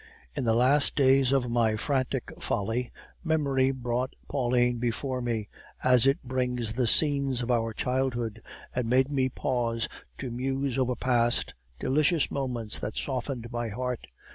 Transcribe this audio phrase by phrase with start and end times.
[0.35, 2.89] "In the last days of my frantic folly,
[3.23, 5.47] memory brought Pauline before me,
[5.83, 8.41] as it brings the scenes of our childhood,
[8.73, 9.87] and made me pause
[10.17, 14.07] to muse over past delicious moments that softened my heart.